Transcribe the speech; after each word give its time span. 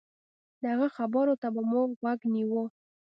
د 0.61 0.63
هغه 0.73 0.87
خبرو 0.97 1.33
ته 1.41 1.47
به 1.53 1.61
مو 1.69 1.81
غوږ 2.01 2.19
نيوه. 2.33 2.63